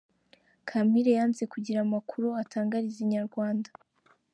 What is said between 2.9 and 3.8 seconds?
Inyarwanda.